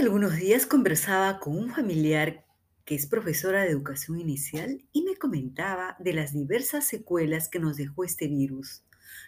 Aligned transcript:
Algunos 0.00 0.36
días 0.36 0.64
conversaba 0.64 1.40
con 1.40 1.58
un 1.58 1.70
familiar 1.70 2.44
que 2.84 2.94
es 2.94 3.08
profesora 3.08 3.62
de 3.62 3.70
educación 3.70 4.20
inicial 4.20 4.84
y 4.92 5.02
me 5.02 5.16
comentaba 5.16 5.96
de 5.98 6.12
las 6.12 6.32
diversas 6.32 6.86
secuelas 6.86 7.48
que 7.48 7.58
nos 7.58 7.76
dejó 7.76 8.04
este 8.04 8.28
virus, 8.28 8.84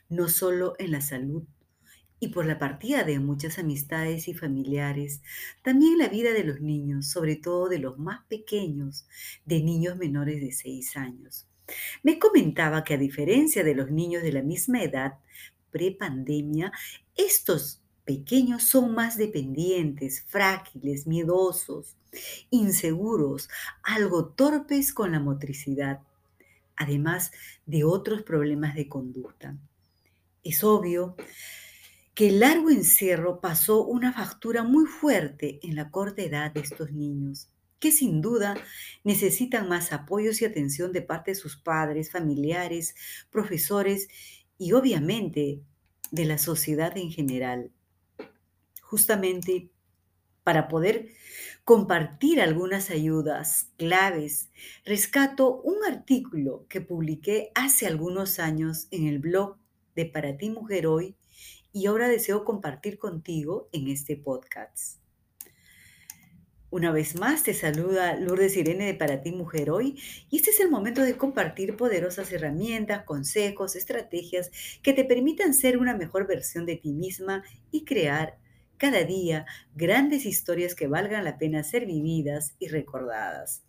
no 0.08 0.28
solo 0.28 0.74
en 0.78 0.92
la 0.92 1.00
salud 1.00 1.42
y 2.20 2.28
por 2.28 2.46
la 2.46 2.60
partida 2.60 3.02
de 3.02 3.18
muchas 3.18 3.58
amistades 3.58 4.28
y 4.28 4.34
familiares, 4.34 5.22
también 5.62 5.98
la 5.98 6.08
vida 6.08 6.32
de 6.32 6.44
los 6.44 6.60
niños, 6.60 7.08
sobre 7.08 7.34
todo 7.34 7.68
de 7.68 7.80
los 7.80 7.98
más 7.98 8.24
pequeños, 8.28 9.08
de 9.44 9.64
niños 9.64 9.96
menores 9.96 10.40
de 10.40 10.52
6 10.52 10.96
años. 10.96 11.48
Me 12.04 12.20
comentaba 12.20 12.84
que 12.84 12.94
a 12.94 12.98
diferencia 12.98 13.64
de 13.64 13.74
los 13.74 13.90
niños 13.90 14.22
de 14.22 14.32
la 14.32 14.42
misma 14.42 14.84
edad, 14.84 15.14
prepandemia, 15.72 16.70
estos 17.16 17.79
pequeños 18.04 18.64
son 18.64 18.94
más 18.94 19.16
dependientes, 19.16 20.24
frágiles, 20.26 21.06
miedosos, 21.06 21.96
inseguros, 22.50 23.48
algo 23.82 24.26
torpes 24.26 24.92
con 24.92 25.12
la 25.12 25.20
motricidad, 25.20 26.00
además 26.76 27.30
de 27.66 27.84
otros 27.84 28.22
problemas 28.22 28.74
de 28.74 28.88
conducta. 28.88 29.56
Es 30.42 30.64
obvio 30.64 31.16
que 32.14 32.28
el 32.28 32.40
largo 32.40 32.70
encierro 32.70 33.40
pasó 33.40 33.84
una 33.84 34.12
factura 34.12 34.62
muy 34.62 34.86
fuerte 34.86 35.60
en 35.62 35.76
la 35.76 35.90
corta 35.90 36.22
edad 36.22 36.52
de 36.52 36.60
estos 36.60 36.92
niños, 36.92 37.48
que 37.78 37.92
sin 37.92 38.20
duda 38.20 38.56
necesitan 39.04 39.68
más 39.68 39.92
apoyos 39.92 40.42
y 40.42 40.44
atención 40.44 40.92
de 40.92 41.02
parte 41.02 41.30
de 41.30 41.34
sus 41.36 41.56
padres, 41.56 42.10
familiares, 42.10 42.94
profesores 43.30 44.08
y 44.58 44.72
obviamente 44.72 45.62
de 46.10 46.24
la 46.24 46.38
sociedad 46.38 46.96
en 46.98 47.10
general 47.10 47.70
justamente 48.90 49.70
para 50.42 50.66
poder 50.66 51.10
compartir 51.62 52.40
algunas 52.40 52.90
ayudas 52.90 53.68
claves, 53.76 54.50
rescato 54.84 55.60
un 55.62 55.76
artículo 55.84 56.66
que 56.68 56.80
publiqué 56.80 57.52
hace 57.54 57.86
algunos 57.86 58.40
años 58.40 58.88
en 58.90 59.06
el 59.06 59.20
blog 59.20 59.58
de 59.94 60.06
Para 60.06 60.36
ti 60.36 60.50
Mujer 60.50 60.88
Hoy 60.88 61.14
y 61.72 61.86
ahora 61.86 62.08
deseo 62.08 62.44
compartir 62.44 62.98
contigo 62.98 63.68
en 63.70 63.86
este 63.86 64.16
podcast. 64.16 64.98
Una 66.70 66.90
vez 66.90 67.14
más 67.14 67.44
te 67.44 67.54
saluda 67.54 68.16
Lourdes 68.16 68.56
Irene 68.56 68.86
de 68.86 68.94
Para 68.94 69.22
ti 69.22 69.30
Mujer 69.30 69.70
Hoy 69.70 70.00
y 70.30 70.36
este 70.36 70.50
es 70.50 70.58
el 70.58 70.68
momento 70.70 71.02
de 71.02 71.16
compartir 71.16 71.76
poderosas 71.76 72.32
herramientas, 72.32 73.04
consejos, 73.04 73.76
estrategias 73.76 74.50
que 74.82 74.92
te 74.92 75.04
permitan 75.04 75.54
ser 75.54 75.78
una 75.78 75.96
mejor 75.96 76.26
versión 76.26 76.66
de 76.66 76.76
ti 76.76 76.92
misma 76.92 77.44
y 77.70 77.84
crear 77.84 78.38
cada 78.80 79.04
día 79.04 79.44
grandes 79.74 80.24
historias 80.24 80.74
que 80.74 80.86
valgan 80.86 81.22
la 81.22 81.36
pena 81.36 81.62
ser 81.62 81.84
vividas 81.84 82.54
y 82.58 82.68
recordadas. 82.68 83.62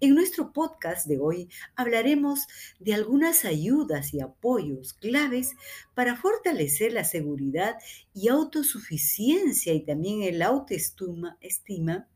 En 0.00 0.14
nuestro 0.14 0.54
podcast 0.54 1.06
de 1.06 1.18
hoy 1.18 1.50
hablaremos 1.76 2.46
de 2.80 2.94
algunas 2.94 3.44
ayudas 3.44 4.14
y 4.14 4.22
apoyos 4.22 4.94
claves 4.94 5.54
para 5.92 6.16
fortalecer 6.16 6.94
la 6.94 7.04
seguridad 7.04 7.76
y 8.14 8.28
autosuficiencia 8.28 9.74
y 9.74 9.84
también 9.84 10.22
el 10.22 10.40
autoestima 10.40 11.36
estima 11.42 12.08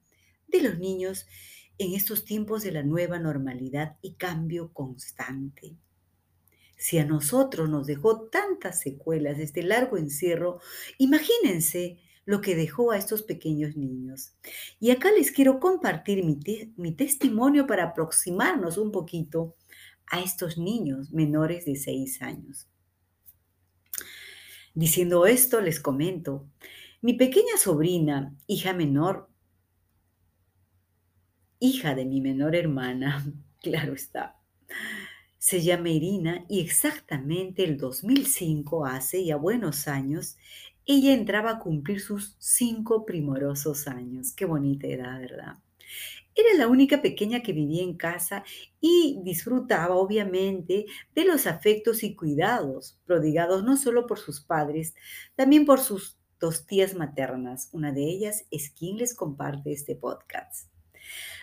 de 0.46 0.62
los 0.62 0.78
niños 0.78 1.26
en 1.76 1.92
estos 1.92 2.24
tiempos 2.24 2.62
de 2.62 2.72
la 2.72 2.82
nueva 2.82 3.19
normalidad 3.19 3.98
y 4.00 4.14
cambio 4.14 4.72
constante. 4.72 5.76
Si 6.76 6.96
a 6.96 7.04
nosotros 7.04 7.69
nos 7.69 7.86
dejó 7.86 8.22
tantas 8.28 8.80
secuelas 8.80 9.38
este 9.38 9.62
largo 9.62 9.98
encierro, 9.98 10.60
imagínense 10.97 11.98
lo 12.28 12.43
que 12.43 12.55
dejó 12.55 12.91
a 12.91 12.99
estos 12.99 13.22
pequeños 13.22 13.75
niños. 13.75 14.34
Y 14.78 14.91
acá 14.91 15.11
les 15.11 15.33
quiero 15.33 15.59
compartir 15.59 16.22
mi, 16.22 16.93
testimonio 16.93 17.66
para 17.66 17.84
aproximarnos 17.84 18.77
un 18.77 18.93
poquito 18.93 19.56
a 20.06 20.21
estos 20.21 20.59
niños 20.59 21.11
menores 21.11 21.65
de 21.65 21.77
6 21.77 22.21
años. 22.21 22.69
Diciendo 24.75 25.25
esto, 25.25 25.62
les 25.62 25.81
comento, 25.81 26.47
mi 27.00 27.15
pequeña 27.15 27.56
sobrina, 27.56 28.37
hija 28.47 28.75
menor, 28.75 29.31
hija 31.60 31.95
de 31.95 32.05
mi 32.05 32.21
menor 32.21 32.55
hermana, 32.55 33.25
claro 33.62 33.95
está, 33.95 34.37
se 35.39 35.62
llama 35.62 35.89
Irina 35.89 36.45
y 36.47 36.60
exactamente 36.60 37.65
el 37.65 37.78
2005, 37.78 38.84
hace 38.84 39.25
ya 39.25 39.37
buenos 39.37 39.89
años, 39.89 40.37
ella 40.88 41.12
entraba 41.12 41.50
a 41.50 41.59
cumplir 41.59 42.00
sus 42.00 42.34
cinco 42.38 43.04
primorosos 43.04 43.87
años. 43.87 44.32
Qué 44.32 44.47
bonita 44.47 44.87
edad, 44.87 45.21
¿verdad? 45.21 45.59
Era 46.34 46.56
la 46.56 46.66
única 46.66 47.03
pequeña 47.03 47.43
que 47.43 47.53
vivía 47.53 47.82
en 47.82 47.94
casa 47.94 48.43
y 48.81 49.21
disfrutaba, 49.22 49.97
obviamente, 49.97 50.87
de 51.15 51.25
los 51.27 51.47
afectos 51.47 52.03
y 52.03 52.16
cuidados 52.16 52.98
prodigados 53.04 53.65
no 53.65 53.77
solo 53.77 54.06
por 54.06 54.19
sus 54.19 54.41
padres, 54.41 54.94
también 55.37 55.66
por 55.66 55.81
sus 55.81 56.16
dos 56.41 56.65
tías 56.66 56.94
maternas. 56.94 57.69
Una 57.72 57.93
de 57.93 58.04
ellas 58.04 58.47
es 58.50 58.71
quien 58.71 58.97
les 58.97 59.15
comparte 59.15 59.72
este 59.72 59.94
podcast. 59.94 60.71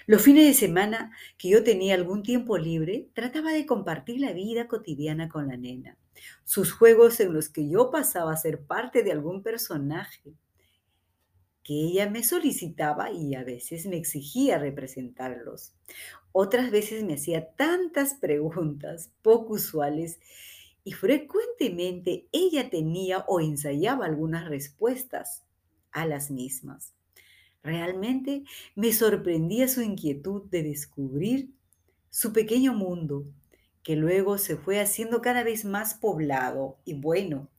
Los 0.07 0.23
fines 0.23 0.47
de 0.47 0.53
semana 0.55 1.11
que 1.37 1.49
yo 1.49 1.63
tenía 1.63 1.93
algún 1.93 2.23
tiempo 2.23 2.57
libre, 2.57 3.09
trataba 3.13 3.51
de 3.51 3.67
compartir 3.67 4.19
la 4.21 4.33
vida 4.33 4.67
cotidiana 4.67 5.29
con 5.29 5.49
la 5.49 5.57
nena 5.57 5.99
sus 6.43 6.71
juegos 6.71 7.19
en 7.19 7.33
los 7.33 7.49
que 7.49 7.67
yo 7.67 7.91
pasaba 7.91 8.33
a 8.33 8.37
ser 8.37 8.61
parte 8.61 9.03
de 9.03 9.11
algún 9.11 9.43
personaje 9.43 10.33
que 11.63 11.73
ella 11.73 12.07
me 12.07 12.23
solicitaba 12.23 13.11
y 13.11 13.33
a 13.33 13.43
veces 13.43 13.87
me 13.87 13.97
exigía 13.97 14.59
representarlos. 14.59 15.73
Otras 16.31 16.69
veces 16.69 17.03
me 17.03 17.15
hacía 17.15 17.53
tantas 17.55 18.13
preguntas 18.13 19.09
poco 19.23 19.53
usuales 19.53 20.19
y 20.83 20.91
frecuentemente 20.91 22.27
ella 22.31 22.69
tenía 22.69 23.25
o 23.27 23.39
ensayaba 23.41 24.05
algunas 24.05 24.47
respuestas 24.47 25.43
a 25.91 26.05
las 26.05 26.29
mismas. 26.29 26.93
Realmente 27.63 28.43
me 28.75 28.93
sorprendía 28.93 29.67
su 29.67 29.81
inquietud 29.81 30.43
de 30.51 30.61
descubrir 30.61 31.49
su 32.11 32.31
pequeño 32.31 32.75
mundo 32.75 33.25
que 33.85 33.95
luego 33.95 34.39
se 34.39 34.57
fue 34.57 34.81
haciendo 34.81 35.21
cada 35.21 35.43
vez 35.43 35.63
más 35.63 35.93
poblado 35.93 36.79
y 36.85 36.95
bueno. 36.95 37.51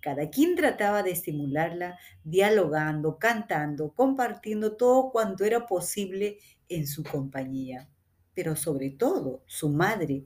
Cada 0.00 0.30
quien 0.30 0.56
trataba 0.56 1.02
de 1.02 1.10
estimularla 1.10 1.98
dialogando, 2.24 3.18
cantando, 3.18 3.92
compartiendo 3.92 4.76
todo 4.76 5.12
cuanto 5.12 5.44
era 5.44 5.66
posible 5.66 6.38
en 6.70 6.86
su 6.86 7.04
compañía. 7.04 7.90
Pero 8.32 8.56
sobre 8.56 8.88
todo 8.88 9.42
su 9.46 9.68
madre, 9.68 10.24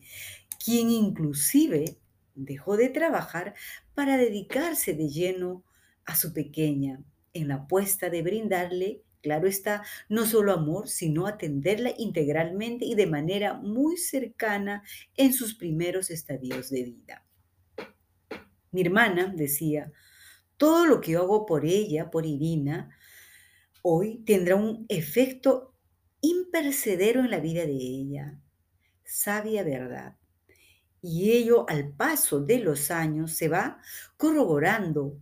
quien 0.65 0.88
inclusive 0.91 1.97
dejó 2.37 2.77
de 2.77 2.88
trabajar 2.88 3.55
para 3.93 4.17
dedicarse 4.17 4.94
de 4.94 5.09
lleno 5.09 5.65
a 6.05 6.15
su 6.15 6.32
pequeña 6.32 7.03
en 7.32 7.49
la 7.49 7.56
apuesta 7.56 8.09
de 8.09 8.22
brindarle 8.22 9.03
Claro 9.22 9.47
está, 9.47 9.82
no 10.08 10.25
solo 10.25 10.53
amor, 10.53 10.88
sino 10.88 11.26
atenderla 11.26 11.92
integralmente 11.98 12.86
y 12.86 12.94
de 12.94 13.06
manera 13.06 13.54
muy 13.54 13.98
cercana 13.98 14.82
en 15.16 15.34
sus 15.34 15.54
primeros 15.54 16.10
estadios 16.10 16.70
de 16.70 16.84
vida. 16.84 17.26
Mi 18.72 18.82
hermana 18.82 19.32
decía, 19.34 19.92
todo 20.56 20.86
lo 20.86 21.00
que 21.00 21.16
hago 21.16 21.44
por 21.44 21.66
ella, 21.66 22.10
por 22.10 22.25
Irina, 22.25 22.97
hoy 23.82 24.22
tendrá 24.25 24.56
un 24.56 24.86
efecto 24.88 25.75
impercedero 26.20 27.20
en 27.20 27.31
la 27.31 27.41
vida 27.41 27.66
de 27.66 27.72
ella. 27.72 28.38
Sabia 29.05 29.64
verdad. 29.64 30.17
Y 31.02 31.32
ello 31.32 31.69
al 31.69 31.93
paso 31.93 32.40
de 32.40 32.58
los 32.58 32.90
años 32.90 33.32
se 33.32 33.49
va 33.49 33.81
corroborando 34.17 35.19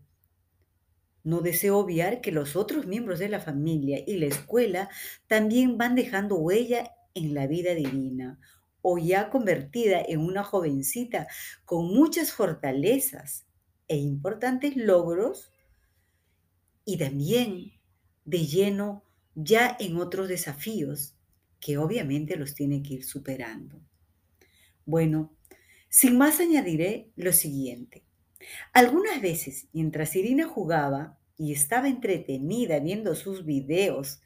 no 1.28 1.42
deseo 1.42 1.76
obviar 1.76 2.22
que 2.22 2.32
los 2.32 2.56
otros 2.56 2.86
miembros 2.86 3.18
de 3.18 3.28
la 3.28 3.38
familia 3.38 4.02
y 4.06 4.16
la 4.16 4.26
escuela 4.26 4.88
también 5.26 5.76
van 5.76 5.94
dejando 5.94 6.36
huella 6.36 6.94
en 7.12 7.34
la 7.34 7.46
vida 7.46 7.74
divina, 7.74 8.40
o 8.80 8.96
ya 8.96 9.28
convertida 9.28 10.00
en 10.00 10.20
una 10.20 10.42
jovencita 10.42 11.28
con 11.66 11.88
muchas 11.88 12.32
fortalezas 12.32 13.46
e 13.88 13.98
importantes 13.98 14.74
logros, 14.76 15.52
y 16.86 16.96
también 16.96 17.72
de 18.24 18.46
lleno 18.46 19.04
ya 19.34 19.76
en 19.78 19.98
otros 19.98 20.28
desafíos 20.28 21.14
que 21.60 21.76
obviamente 21.76 22.36
los 22.36 22.54
tiene 22.54 22.82
que 22.82 22.94
ir 22.94 23.04
superando. 23.04 23.78
Bueno, 24.86 25.36
sin 25.90 26.16
más 26.16 26.40
añadiré 26.40 27.10
lo 27.16 27.34
siguiente. 27.34 28.04
Algunas 28.72 29.20
veces, 29.20 29.68
mientras 29.74 30.16
Irina 30.16 30.46
jugaba, 30.46 31.17
y 31.38 31.52
estaba 31.52 31.88
entretenida 31.88 32.80
viendo 32.80 33.14
sus 33.14 33.46
videos 33.46 34.20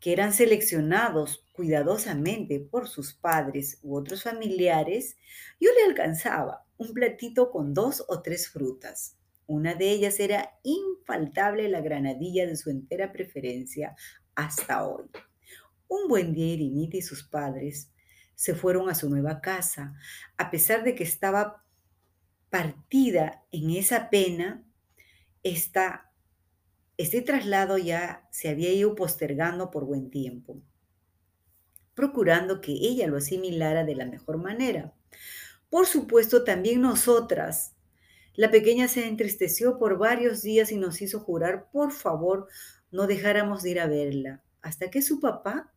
que 0.00 0.12
eran 0.12 0.32
seleccionados 0.32 1.44
cuidadosamente 1.52 2.60
por 2.60 2.88
sus 2.88 3.14
padres 3.14 3.78
u 3.82 3.96
otros 3.96 4.24
familiares, 4.24 5.16
yo 5.58 5.70
le 5.72 5.84
alcanzaba 5.90 6.66
un 6.76 6.92
platito 6.92 7.50
con 7.50 7.74
dos 7.74 8.04
o 8.08 8.22
tres 8.22 8.48
frutas. 8.48 9.16
Una 9.46 9.74
de 9.74 9.90
ellas 9.90 10.20
era 10.20 10.52
infaltable 10.62 11.68
la 11.68 11.80
granadilla 11.80 12.46
de 12.46 12.56
su 12.56 12.70
entera 12.70 13.12
preferencia, 13.12 13.96
hasta 14.34 14.86
hoy. 14.86 15.10
Un 15.88 16.06
buen 16.06 16.32
día 16.32 16.54
Irinita 16.54 16.96
y 16.96 17.02
sus 17.02 17.24
padres 17.24 17.90
se 18.36 18.54
fueron 18.54 18.88
a 18.88 18.94
su 18.94 19.10
nueva 19.10 19.40
casa, 19.40 19.94
a 20.36 20.50
pesar 20.50 20.84
de 20.84 20.94
que 20.94 21.02
estaba 21.02 21.64
partida 22.50 23.44
en 23.50 23.70
esa 23.70 24.10
pena, 24.10 24.64
esta, 25.42 26.07
este 26.98 27.22
traslado 27.22 27.78
ya 27.78 28.28
se 28.32 28.48
había 28.48 28.72
ido 28.72 28.96
postergando 28.96 29.70
por 29.70 29.84
buen 29.84 30.10
tiempo, 30.10 30.60
procurando 31.94 32.60
que 32.60 32.72
ella 32.72 33.06
lo 33.06 33.16
asimilara 33.16 33.84
de 33.84 33.94
la 33.94 34.04
mejor 34.04 34.36
manera. 34.36 34.92
Por 35.70 35.86
supuesto, 35.86 36.42
también 36.42 36.82
nosotras. 36.82 37.76
La 38.34 38.50
pequeña 38.50 38.88
se 38.88 39.06
entristeció 39.06 39.78
por 39.78 39.96
varios 39.96 40.42
días 40.42 40.72
y 40.72 40.76
nos 40.76 41.00
hizo 41.00 41.20
jurar, 41.20 41.70
por 41.70 41.92
favor, 41.92 42.48
no 42.90 43.06
dejáramos 43.06 43.62
de 43.62 43.70
ir 43.70 43.80
a 43.80 43.86
verla, 43.86 44.42
hasta 44.60 44.90
que 44.90 45.00
su 45.00 45.20
papá 45.20 45.72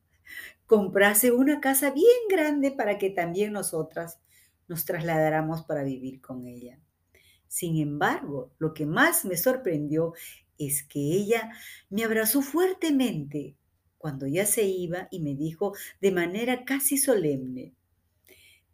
comprase 0.66 1.32
una 1.32 1.60
casa 1.60 1.92
bien 1.92 2.08
grande 2.30 2.72
para 2.72 2.98
que 2.98 3.12
también 3.12 3.54
nosotras 3.54 4.20
nos 4.68 4.86
trasladáramos 4.86 5.64
para 5.64 5.84
vivir 5.84 6.20
con 6.20 6.46
ella. 6.48 6.80
Sin 7.48 7.76
embargo, 7.78 8.54
lo 8.60 8.74
que 8.74 8.86
más 8.86 9.26
me 9.26 9.36
sorprendió 9.36 10.14
es 10.68 10.84
que 10.84 11.00
ella 11.00 11.52
me 11.90 12.04
abrazó 12.04 12.42
fuertemente 12.42 13.56
cuando 13.98 14.28
ya 14.28 14.46
se 14.46 14.64
iba 14.64 15.08
y 15.12 15.20
me 15.20 15.36
dijo 15.36 15.74
de 16.00 16.12
manera 16.12 16.66
casi 16.66 16.98
solemne, 16.98 17.74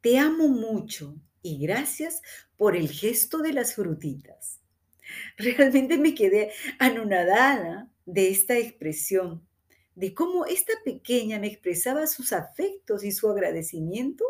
te 0.01 0.18
amo 0.18 0.48
mucho 0.48 1.16
y 1.42 1.60
gracias 1.60 2.22
por 2.56 2.75
el 2.75 2.89
gesto 2.89 3.39
de 3.39 3.54
las 3.54 3.75
frutitas. 3.75 4.60
Realmente 5.38 5.98
me 5.98 6.16
quedé 6.16 6.51
anonadada 6.80 7.90
de 8.06 8.30
esta 8.30 8.57
expresión, 8.57 9.45
de 9.95 10.13
cómo 10.13 10.45
esta 10.45 10.74
pequeña 10.86 11.40
me 11.40 11.48
expresaba 11.48 12.07
sus 12.07 12.31
afectos 12.31 13.04
y 13.04 13.12
su 13.12 13.30
agradecimiento, 13.30 14.24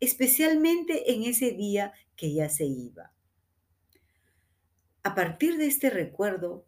especialmente 0.00 1.12
en 1.12 1.24
ese 1.24 1.52
día 1.52 1.92
que 2.16 2.34
ya 2.34 2.48
se 2.48 2.66
iba. 2.66 3.12
A 5.02 5.14
partir 5.14 5.56
de 5.58 5.66
este 5.66 5.90
recuerdo, 5.90 6.66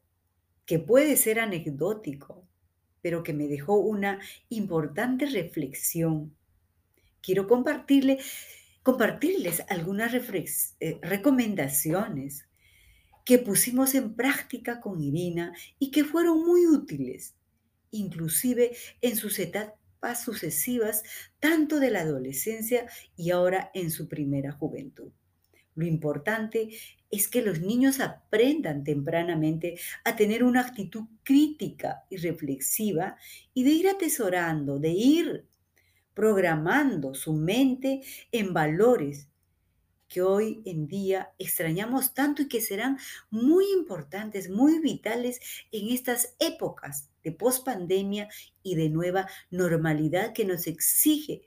que 0.67 0.79
puede 0.79 1.17
ser 1.17 1.41
anecdótico, 1.41 2.47
pero 3.01 3.23
que 3.23 3.33
me 3.33 3.47
dejó 3.47 3.77
una 3.77 4.21
importante 4.49 5.27
reflexión, 5.27 6.37
quiero 7.23 7.47
compartirle, 7.47 8.19
compartirles 8.83 9.63
algunas 9.69 10.13
eh, 10.13 10.99
recomendaciones 11.03 12.47
que 13.25 13.39
pusimos 13.39 13.95
en 13.95 14.15
práctica 14.15 14.81
con 14.81 15.01
Irina 15.01 15.53
y 15.79 15.91
que 15.91 16.05
fueron 16.05 16.45
muy 16.45 16.67
útiles, 16.67 17.35
inclusive 17.91 18.77
en 19.01 19.17
sus 19.17 19.39
etapas 19.39 20.23
sucesivas, 20.23 21.03
tanto 21.41 21.81
de 21.81 21.91
la 21.91 22.01
adolescencia 22.01 22.87
y 23.17 23.31
ahora 23.31 23.71
en 23.75 23.91
su 23.91 24.09
primera 24.09 24.53
juventud. 24.53 25.13
Lo 25.75 25.85
importante 25.85 26.71
es 27.11 27.29
que 27.29 27.43
los 27.43 27.61
niños 27.61 28.01
aprendan 28.01 28.85
tempranamente 28.85 29.79
a 30.05 30.17
tener 30.17 30.45
una 30.45 30.61
actitud 30.61 31.05
crítica 31.23 32.05
y 32.11 32.17
reflexiva 32.17 33.17
y 33.55 33.65
de 33.65 33.71
ir 33.71 33.89
atesorando, 33.89 34.79
de 34.79 34.91
ir 34.91 35.47
programando 36.15 37.15
su 37.15 37.35
mente 37.35 38.01
en 38.33 38.55
valores 38.55 39.29
que 40.09 40.23
hoy 40.23 40.63
en 40.65 40.87
día 40.87 41.33
extrañamos 41.39 42.15
tanto 42.15 42.43
y 42.43 42.49
que 42.49 42.61
serán 42.61 42.99
muy 43.31 43.71
importantes, 43.73 44.49
muy 44.49 44.79
vitales 44.79 45.41
en 45.73 45.89
estas 45.89 46.37
épocas 46.39 47.11
de 47.25 47.33
pospandemia 47.33 48.29
y 48.63 48.77
de 48.77 48.89
nueva 48.89 49.29
normalidad 49.51 50.33
que 50.33 50.45
nos 50.45 50.67
exige 50.67 51.43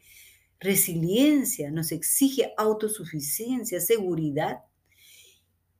resiliencia, 0.59 1.71
nos 1.71 1.91
exige 1.93 2.53
autosuficiencia, 2.57 3.79
seguridad 3.79 4.59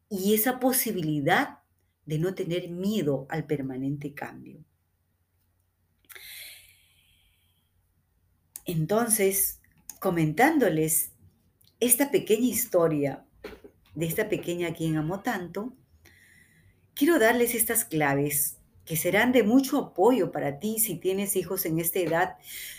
y 0.09 0.33
esa 0.33 0.59
posibilidad 0.59 1.59
de 2.05 2.17
no 2.17 2.33
tener 2.33 2.69
miedo 2.69 3.27
al 3.29 3.45
permanente 3.45 4.13
cambio. 4.13 4.63
Entonces, 8.65 9.61
comentándoles 9.99 11.11
esta 11.79 12.11
pequeña 12.11 12.47
historia 12.47 13.25
de 13.95 14.05
esta 14.05 14.29
pequeña 14.29 14.69
a 14.69 14.73
quien 14.73 14.97
amo 14.97 15.21
tanto, 15.21 15.73
quiero 16.93 17.19
darles 17.19 17.55
estas 17.55 17.85
claves 17.85 18.57
que 18.85 18.97
serán 18.97 19.31
de 19.31 19.43
mucho 19.43 19.77
apoyo 19.77 20.31
para 20.31 20.59
ti 20.59 20.79
si 20.79 20.95
tienes 20.95 21.35
hijos 21.35 21.65
en 21.65 21.79
esta 21.79 21.99
edad, 21.99 22.37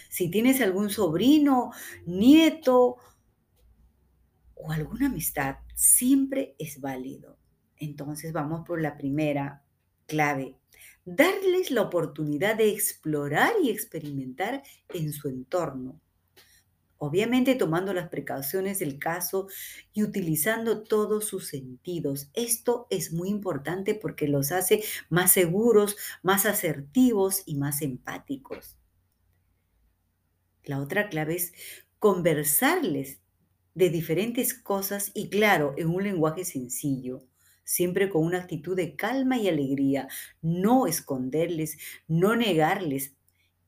si 0.08 0.28
tienes 0.28 0.60
algún 0.60 0.90
sobrino, 0.90 1.70
nieto 2.04 2.96
o 4.62 4.72
alguna 4.72 5.06
amistad, 5.06 5.56
siempre 5.74 6.54
es 6.58 6.80
válido. 6.80 7.38
Entonces 7.76 8.32
vamos 8.32 8.66
por 8.66 8.80
la 8.80 8.96
primera 8.96 9.64
clave. 10.06 10.56
Darles 11.04 11.70
la 11.70 11.82
oportunidad 11.82 12.56
de 12.56 12.70
explorar 12.70 13.52
y 13.62 13.70
experimentar 13.70 14.62
en 14.90 15.12
su 15.12 15.28
entorno. 15.28 16.00
Obviamente 16.98 17.54
tomando 17.54 17.94
las 17.94 18.10
precauciones 18.10 18.78
del 18.78 18.98
caso 18.98 19.48
y 19.94 20.02
utilizando 20.02 20.82
todos 20.82 21.24
sus 21.24 21.46
sentidos. 21.48 22.28
Esto 22.34 22.86
es 22.90 23.12
muy 23.12 23.30
importante 23.30 23.94
porque 23.94 24.28
los 24.28 24.52
hace 24.52 24.84
más 25.08 25.32
seguros, 25.32 25.96
más 26.22 26.44
asertivos 26.44 27.42
y 27.46 27.54
más 27.54 27.80
empáticos. 27.80 28.76
La 30.62 30.78
otra 30.78 31.08
clave 31.08 31.36
es 31.36 31.54
conversarles 31.98 33.19
de 33.74 33.90
diferentes 33.90 34.54
cosas 34.54 35.12
y 35.14 35.28
claro, 35.28 35.74
en 35.76 35.88
un 35.88 36.02
lenguaje 36.02 36.44
sencillo, 36.44 37.22
siempre 37.64 38.10
con 38.10 38.24
una 38.24 38.38
actitud 38.38 38.76
de 38.76 38.96
calma 38.96 39.38
y 39.38 39.48
alegría, 39.48 40.08
no 40.42 40.86
esconderles, 40.86 41.78
no 42.08 42.34
negarles 42.34 43.14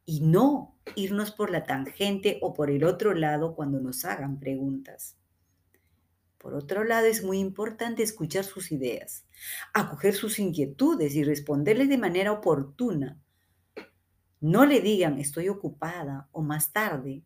y 0.04 0.20
no 0.20 0.76
irnos 0.96 1.30
por 1.30 1.50
la 1.50 1.64
tangente 1.64 2.38
o 2.42 2.52
por 2.52 2.70
el 2.70 2.84
otro 2.84 3.14
lado 3.14 3.54
cuando 3.54 3.80
nos 3.80 4.04
hagan 4.04 4.40
preguntas. 4.40 5.16
Por 6.38 6.54
otro 6.54 6.82
lado, 6.82 7.06
es 7.06 7.22
muy 7.22 7.38
importante 7.38 8.02
escuchar 8.02 8.42
sus 8.42 8.72
ideas, 8.72 9.24
acoger 9.72 10.14
sus 10.14 10.40
inquietudes 10.40 11.14
y 11.14 11.22
responderles 11.22 11.88
de 11.88 11.98
manera 11.98 12.32
oportuna. 12.32 13.20
No 14.40 14.66
le 14.66 14.80
digan 14.80 15.20
estoy 15.20 15.48
ocupada 15.48 16.28
o 16.32 16.42
más 16.42 16.72
tarde, 16.72 17.22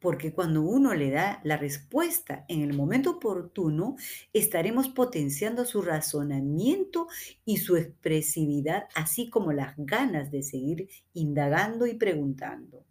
porque 0.00 0.32
cuando 0.32 0.62
uno 0.62 0.94
le 0.94 1.10
da 1.10 1.40
la 1.44 1.56
respuesta 1.56 2.44
en 2.48 2.62
el 2.62 2.74
momento 2.74 3.12
oportuno, 3.12 3.96
estaremos 4.32 4.88
potenciando 4.88 5.64
su 5.64 5.82
razonamiento 5.82 7.08
y 7.44 7.58
su 7.58 7.76
expresividad, 7.76 8.84
así 8.94 9.30
como 9.30 9.52
las 9.52 9.74
ganas 9.76 10.30
de 10.30 10.42
seguir 10.42 10.88
indagando 11.14 11.86
y 11.86 11.94
preguntando. 11.94 12.84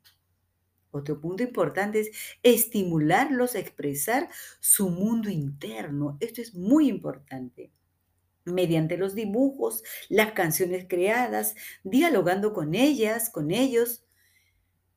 Otro 0.91 1.19
punto 1.19 1.43
importante 1.43 1.99
es 1.99 2.11
estimularlos 2.41 3.55
a 3.55 3.59
expresar 3.59 4.29
su 4.61 4.89
mundo 4.89 5.29
interno. 5.29 6.17
Esto 6.21 6.41
es 6.41 6.55
muy 6.55 6.87
importante 6.87 7.71
mediante 8.45 8.95
los 8.95 9.15
dibujos, 9.15 9.83
las 10.07 10.31
canciones 10.33 10.85
creadas, 10.87 11.55
dialogando 11.83 12.53
con 12.53 12.75
ellas, 12.75 13.29
con 13.29 13.51
ellos, 13.51 14.04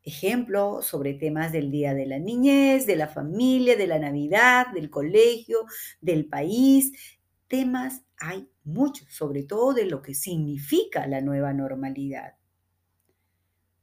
ejemplo, 0.03 0.83
sobre 0.83 1.15
temas 1.15 1.53
del 1.53 1.71
Día 1.71 1.95
de 1.95 2.07
la 2.07 2.19
Niñez, 2.19 2.87
de 2.87 2.97
la 2.97 3.09
familia, 3.09 3.77
de 3.77 3.87
la 3.87 3.99
Navidad, 3.99 4.69
del 4.73 4.91
colegio, 4.91 5.67
del 6.01 6.27
país. 6.27 6.93
Temas 7.47 8.03
hay 8.19 8.49
muchos, 8.65 9.09
sobre 9.13 9.43
todo 9.43 9.75
de 9.75 9.87
lo 9.87 10.03
que 10.03 10.15
significa 10.15 11.07
la 11.07 11.21
nueva 11.21 11.53
normalidad. 11.53 12.35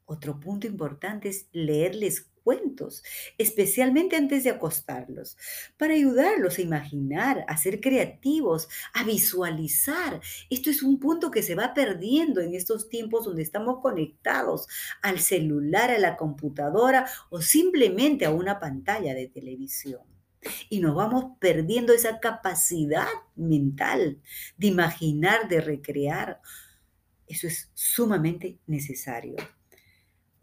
Otro 0.05 0.39
punto 0.39 0.67
importante 0.67 1.29
es 1.29 1.47
leerles 1.51 2.31
cuentos, 2.45 3.03
especialmente 3.39 4.15
antes 4.15 4.43
de 4.43 4.51
acostarlos, 4.51 5.35
para 5.77 5.95
ayudarlos 5.95 6.59
a 6.59 6.61
imaginar, 6.61 7.43
a 7.47 7.57
ser 7.57 7.81
creativos, 7.81 8.69
a 8.93 9.03
visualizar. 9.03 10.21
Esto 10.51 10.69
es 10.69 10.83
un 10.83 10.99
punto 10.99 11.31
que 11.31 11.41
se 11.41 11.55
va 11.55 11.73
perdiendo 11.73 12.41
en 12.41 12.53
estos 12.53 12.87
tiempos 12.87 13.25
donde 13.25 13.41
estamos 13.41 13.79
conectados 13.81 14.67
al 15.01 15.19
celular, 15.19 15.89
a 15.89 15.97
la 15.97 16.17
computadora 16.17 17.09
o 17.31 17.41
simplemente 17.41 18.25
a 18.25 18.29
una 18.29 18.59
pantalla 18.59 19.15
de 19.15 19.27
televisión. 19.27 20.01
Y 20.69 20.81
nos 20.81 20.93
vamos 20.93 21.37
perdiendo 21.39 21.93
esa 21.93 22.19
capacidad 22.19 23.07
mental 23.35 24.21
de 24.55 24.67
imaginar, 24.67 25.49
de 25.49 25.61
recrear. 25.61 26.41
Eso 27.25 27.47
es 27.47 27.71
sumamente 27.73 28.59
necesario. 28.67 29.35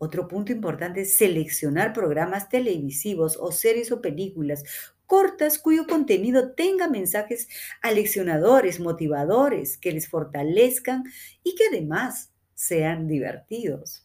Otro 0.04 0.26
punto 0.26 0.50
importante 0.50 1.02
es 1.02 1.16
seleccionar 1.16 1.92
programas 1.92 2.48
televisivos 2.48 3.38
o 3.40 3.52
series 3.52 3.92
o 3.92 4.02
películas 4.02 4.64
cortas 5.06 5.60
cuyo 5.60 5.86
contenido 5.86 6.54
tenga 6.54 6.88
mensajes 6.88 7.48
aleccionadores, 7.82 8.80
motivadores, 8.80 9.78
que 9.78 9.92
les 9.92 10.08
fortalezcan 10.08 11.04
y 11.44 11.54
que 11.54 11.68
además 11.68 12.32
sean 12.52 13.06
divertidos. 13.06 14.04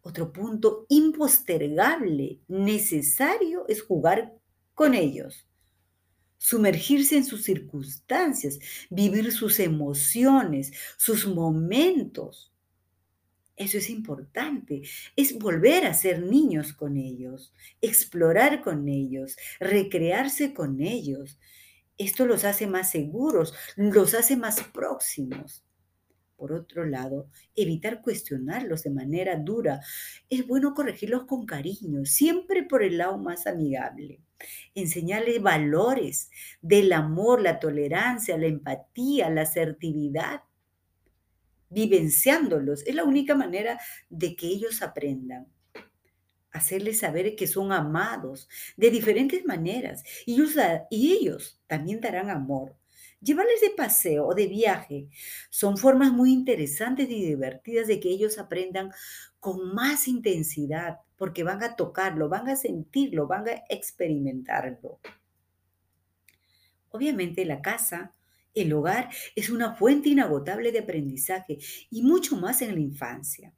Otro 0.00 0.32
punto 0.32 0.86
impostergable, 0.88 2.38
necesario, 2.46 3.66
es 3.66 3.82
jugar 3.82 4.32
con 4.74 4.94
ellos. 4.94 5.48
Sumergirse 6.36 7.16
en 7.16 7.24
sus 7.24 7.42
circunstancias, 7.42 8.60
vivir 8.90 9.32
sus 9.32 9.58
emociones, 9.58 10.72
sus 10.96 11.26
momentos. 11.26 12.52
Eso 13.58 13.78
es 13.78 13.90
importante. 13.90 14.82
Es 15.16 15.36
volver 15.36 15.84
a 15.84 15.92
ser 15.92 16.22
niños 16.22 16.72
con 16.72 16.96
ellos, 16.96 17.52
explorar 17.80 18.62
con 18.62 18.88
ellos, 18.88 19.36
recrearse 19.58 20.54
con 20.54 20.80
ellos. 20.80 21.40
Esto 21.98 22.24
los 22.24 22.44
hace 22.44 22.68
más 22.68 22.92
seguros, 22.92 23.52
los 23.76 24.14
hace 24.14 24.36
más 24.36 24.62
próximos. 24.72 25.64
Por 26.36 26.52
otro 26.52 26.86
lado, 26.86 27.28
evitar 27.56 28.00
cuestionarlos 28.00 28.84
de 28.84 28.90
manera 28.90 29.34
dura. 29.34 29.80
Es 30.30 30.46
bueno 30.46 30.72
corregirlos 30.72 31.24
con 31.24 31.44
cariño, 31.44 32.04
siempre 32.04 32.62
por 32.62 32.84
el 32.84 32.98
lado 32.98 33.18
más 33.18 33.48
amigable. 33.48 34.20
Enseñarles 34.76 35.42
valores 35.42 36.30
del 36.62 36.92
amor, 36.92 37.42
la 37.42 37.58
tolerancia, 37.58 38.38
la 38.38 38.46
empatía, 38.46 39.28
la 39.30 39.42
asertividad 39.42 40.42
vivenciándolos. 41.70 42.86
Es 42.86 42.94
la 42.94 43.04
única 43.04 43.34
manera 43.34 43.80
de 44.08 44.36
que 44.36 44.46
ellos 44.46 44.82
aprendan. 44.82 45.46
Hacerles 46.50 47.00
saber 47.00 47.36
que 47.36 47.46
son 47.46 47.72
amados 47.72 48.48
de 48.76 48.90
diferentes 48.90 49.44
maneras 49.44 50.02
y 50.24 50.34
ellos, 50.34 50.54
y 50.90 51.12
ellos 51.12 51.60
también 51.66 52.00
darán 52.00 52.30
amor. 52.30 52.74
Llevarles 53.20 53.60
de 53.60 53.70
paseo 53.70 54.26
o 54.26 54.34
de 54.34 54.46
viaje 54.46 55.08
son 55.50 55.76
formas 55.76 56.12
muy 56.12 56.32
interesantes 56.32 57.10
y 57.10 57.24
divertidas 57.24 57.88
de 57.88 57.98
que 57.98 58.10
ellos 58.10 58.38
aprendan 58.38 58.92
con 59.40 59.74
más 59.74 60.06
intensidad, 60.06 60.98
porque 61.16 61.42
van 61.42 61.62
a 61.64 61.74
tocarlo, 61.74 62.28
van 62.28 62.48
a 62.48 62.56
sentirlo, 62.56 63.26
van 63.26 63.48
a 63.48 63.64
experimentarlo. 63.68 65.00
Obviamente 66.90 67.44
la 67.44 67.60
casa 67.60 68.14
el 68.54 68.72
hogar 68.72 69.10
es 69.36 69.50
una 69.50 69.74
fuente 69.74 70.08
inagotable 70.08 70.72
de 70.72 70.80
aprendizaje 70.80 71.58
y 71.90 72.02
mucho 72.02 72.36
más 72.36 72.62
en 72.62 72.74
la 72.74 72.80
infancia. 72.80 73.52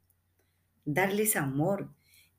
Darles 0.85 1.35
amor 1.35 1.89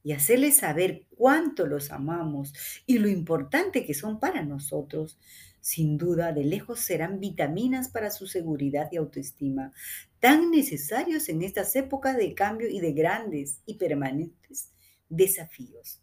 y 0.03 0.13
hacerles 0.13 0.57
saber 0.57 1.07
cuánto 1.17 1.67
los 1.67 1.91
amamos 1.91 2.53
y 2.87 2.99
lo 2.99 3.09
importante 3.09 3.85
que 3.85 3.95
son 3.95 4.19
para 4.19 4.43
nosotros, 4.43 5.19
sin 5.61 5.97
duda 5.97 6.33
de 6.33 6.45
lejos 6.45 6.81
serán 6.81 7.21
vitaminas 7.21 7.89
para 7.89 8.11
su 8.11 8.27
seguridad 8.27 8.89
y 8.91 8.97
autoestima, 8.97 9.73
tan 10.19 10.51
necesarios 10.51 11.29
en 11.29 11.43
estas 11.43 11.77
épocas 11.77 12.17
de 12.17 12.35
cambio 12.35 12.69
y 12.69 12.81
de 12.81 12.93
grandes 12.93 13.61
y 13.65 13.75
permanentes 13.75 14.73
desafíos. 15.09 16.01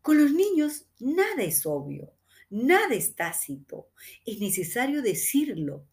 Con 0.00 0.18
los 0.18 0.32
niños 0.32 0.86
nada 1.00 1.42
es 1.42 1.66
obvio. 1.66 2.12
Nada 2.52 2.94
es 2.94 3.16
tácito, 3.16 3.88
es 4.26 4.38
necesario 4.38 5.00
decirlo. 5.00 5.86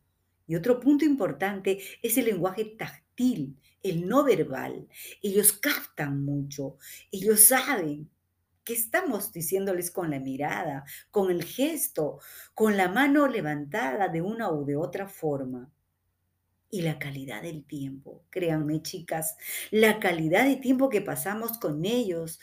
Y 0.45 0.57
otro 0.57 0.81
punto 0.81 1.05
importante 1.05 1.79
es 2.01 2.17
el 2.17 2.25
lenguaje 2.25 2.65
táctil, 2.65 3.55
el 3.81 4.05
no 4.05 4.25
verbal. 4.25 4.89
Ellos 5.23 5.53
captan 5.53 6.21
mucho, 6.21 6.77
ellos 7.13 7.39
saben 7.39 8.09
qué 8.65 8.73
estamos 8.73 9.31
diciéndoles 9.31 9.89
con 9.89 10.11
la 10.11 10.19
mirada, 10.19 10.83
con 11.11 11.31
el 11.31 11.45
gesto, 11.45 12.19
con 12.53 12.75
la 12.75 12.89
mano 12.89 13.29
levantada 13.29 14.09
de 14.09 14.21
una 14.21 14.51
u 14.51 14.65
de 14.65 14.75
otra 14.75 15.07
forma. 15.07 15.71
Y 16.69 16.81
la 16.81 16.99
calidad 16.99 17.41
del 17.41 17.63
tiempo, 17.63 18.25
créanme 18.29 18.81
chicas, 18.81 19.37
la 19.71 20.01
calidad 20.01 20.43
de 20.43 20.57
tiempo 20.57 20.89
que 20.89 20.99
pasamos 20.99 21.57
con 21.57 21.85
ellos, 21.85 22.41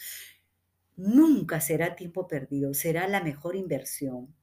nunca 0.97 1.61
será 1.61 1.95
tiempo 1.95 2.27
perdido, 2.27 2.75
será 2.75 3.07
la 3.09 3.23
mejor 3.23 3.57
inversión. 3.57 4.35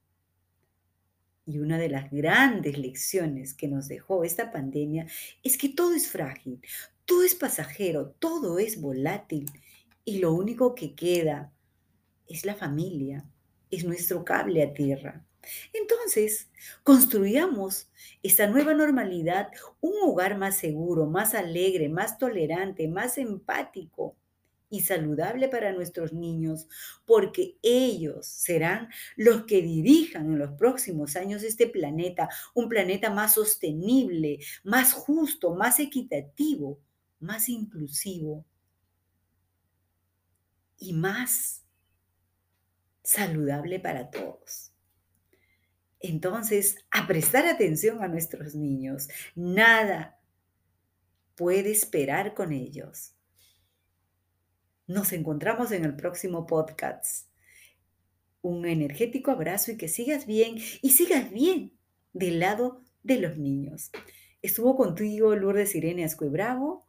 Y 1.46 1.58
una 1.58 1.78
de 1.78 1.90
las 1.90 2.10
grandes 2.10 2.78
lecciones 2.78 3.52
que 3.54 3.68
nos 3.68 3.88
dejó 3.88 4.24
esta 4.24 4.50
pandemia 4.50 5.06
es 5.42 5.58
que 5.58 5.68
todo 5.68 5.94
es 5.94 6.08
frágil, 6.08 6.60
todo 7.04 7.22
es 7.22 7.34
pasajero, 7.34 8.10
todo 8.18 8.58
es 8.58 8.80
volátil 8.80 9.46
y 10.04 10.18
lo 10.18 10.32
único 10.32 10.74
que 10.74 10.94
queda 10.94 11.52
es 12.26 12.46
la 12.46 12.54
familia, 12.54 13.26
es 13.70 13.84
nuestro 13.84 14.24
cable 14.24 14.62
a 14.62 14.72
tierra. 14.72 15.26
Entonces, 15.74 16.50
construyamos 16.82 17.90
esta 18.22 18.46
nueva 18.46 18.72
normalidad, 18.72 19.50
un 19.80 19.92
hogar 20.02 20.38
más 20.38 20.56
seguro, 20.56 21.06
más 21.06 21.34
alegre, 21.34 21.90
más 21.90 22.18
tolerante, 22.18 22.88
más 22.88 23.18
empático, 23.18 24.16
y 24.74 24.80
saludable 24.80 25.48
para 25.48 25.72
nuestros 25.72 26.12
niños, 26.12 26.68
porque 27.06 27.56
ellos 27.62 28.26
serán 28.26 28.88
los 29.16 29.44
que 29.44 29.62
dirijan 29.62 30.32
en 30.32 30.38
los 30.38 30.52
próximos 30.52 31.16
años 31.16 31.42
este 31.42 31.66
planeta, 31.68 32.28
un 32.54 32.68
planeta 32.68 33.10
más 33.10 33.34
sostenible, 33.34 34.38
más 34.64 34.92
justo, 34.92 35.54
más 35.54 35.78
equitativo, 35.78 36.80
más 37.20 37.48
inclusivo 37.48 38.44
y 40.78 40.92
más 40.92 41.64
saludable 43.02 43.78
para 43.78 44.10
todos. 44.10 44.72
Entonces, 46.00 46.76
a 46.90 47.06
prestar 47.06 47.46
atención 47.46 48.02
a 48.02 48.08
nuestros 48.08 48.54
niños. 48.54 49.08
Nada 49.34 50.20
puede 51.34 51.70
esperar 51.70 52.34
con 52.34 52.52
ellos. 52.52 53.13
Nos 54.86 55.12
encontramos 55.12 55.72
en 55.72 55.84
el 55.84 55.96
próximo 55.96 56.46
podcast. 56.46 57.28
Un 58.42 58.66
energético 58.66 59.30
abrazo 59.30 59.72
y 59.72 59.78
que 59.78 59.88
sigas 59.88 60.26
bien 60.26 60.56
y 60.82 60.90
sigas 60.90 61.30
bien 61.30 61.72
del 62.12 62.40
lado 62.40 62.82
de 63.02 63.18
los 63.18 63.38
niños. 63.38 63.90
Estuvo 64.42 64.76
contigo 64.76 65.34
Lourdes 65.34 65.74
Irene 65.74 66.04
Ascue 66.04 66.28
Bravo 66.28 66.84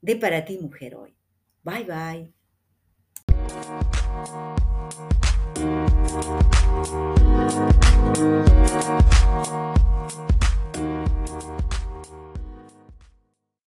de 0.00 0.16
Para 0.16 0.46
ti 0.46 0.58
Mujer 0.58 0.94
Hoy. 0.94 1.14
Bye 1.62 1.84
bye. 1.84 2.32